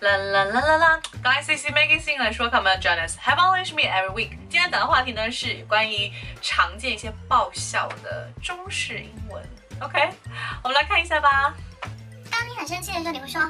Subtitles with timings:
[0.00, 1.00] 啦啦啦啦啦！
[1.22, 4.30] 刚才 C C Maggie Sing 来说，Come on join us, have fun with me every week。
[4.48, 6.10] 今天讲的话题呢是关于
[6.40, 9.42] 常见一些爆笑的中式英文。
[9.80, 10.10] OK，
[10.62, 11.54] 我们来看一下吧。
[12.30, 13.40] 当你很生气的时候，你会说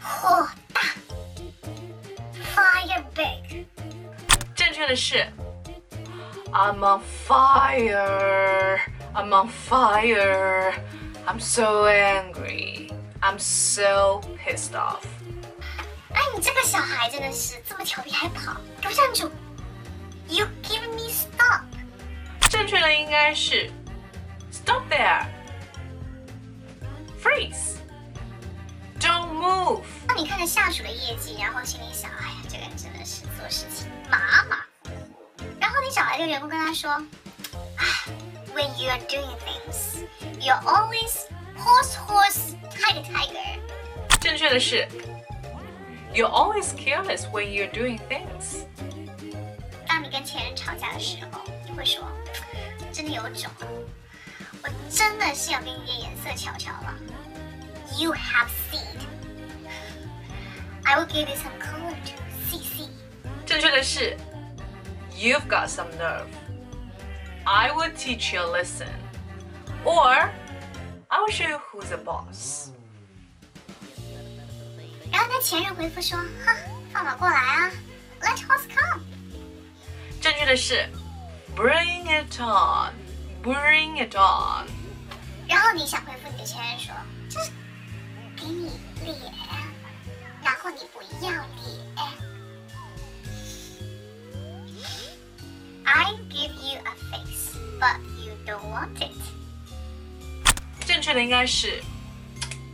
[0.00, 0.82] 火大，
[2.54, 3.66] fire big。
[4.54, 5.26] 正确的是
[6.52, 8.78] I'm on fire,
[9.14, 10.74] I'm on fire,
[11.26, 15.04] I'm so angry, I'm so pissed off。
[16.25, 19.29] 哎，你这个小孩真的是这么调皮还跑，给我站住
[20.27, 21.61] ！You give me stop。
[22.49, 23.69] 正确的应该是
[24.51, 25.27] Stop there,
[27.21, 27.75] freeze,
[28.99, 29.83] don't move。
[30.07, 35.45] 当你看着下属的业绩，然后心里想，哎呀，这个人真的是做事情马马虎虎。
[35.59, 36.89] 然后你找来这个员工跟他说，
[37.77, 37.85] 哎
[38.55, 40.07] ，When you are doing things,
[40.39, 43.59] you're always horse horse tiger tiger。
[44.21, 44.87] 正确的是
[46.14, 48.64] You're always careless when you're doing things。
[49.86, 52.04] 当你跟前任吵架的时候，你会说，
[52.92, 53.66] 真的有种啊，
[54.62, 56.94] 我真的是要给你点颜色瞧瞧了。
[57.98, 59.00] You have seed.
[60.84, 62.12] I will give you some color to
[62.48, 62.88] CC.
[63.46, 64.16] 正确的是
[65.14, 66.26] You've got some nerve.
[67.44, 68.88] I will teach you a lesson.
[69.84, 70.30] Or
[71.08, 72.70] I will show you who's the boss.
[75.14, 76.54] 然后他前任回复说，哈，
[76.92, 77.70] 放马过来啊，
[78.20, 79.02] Let horse come.
[80.20, 80.88] 正确的是
[81.56, 82.92] Bring it on,
[83.42, 84.66] bring it on。
[85.48, 86.94] 然后你想回复你的前任说，
[87.28, 87.50] 就是
[88.36, 88.70] 给你
[89.04, 89.16] 脸，
[90.42, 91.40] 然后你不要脸。
[95.84, 99.10] I give you a face, but you don't want it.
[100.86, 101.82] 正确的应该是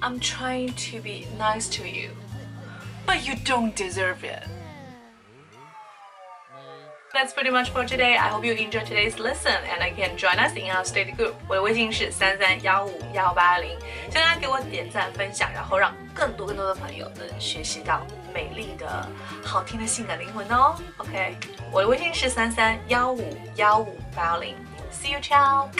[0.01, 2.11] I'm trying to be nice to you,
[3.07, 4.43] but you don't deserve it.
[7.15, 8.19] That's pretty much for today.
[8.19, 11.33] I hope you enjoyed today's lesson and again join us in our study group.
[11.49, 13.79] 我的微信是三三幺五幺八零，
[14.11, 19.09] 请大家给我点赞分享，然后让更多更多的朋友能学习到美丽的、
[19.43, 20.77] 好听的性感灵魂哦。
[20.99, 21.37] OK，
[21.73, 24.55] 我的微信是三三幺五幺五八零。
[24.93, 25.71] See you, ciao.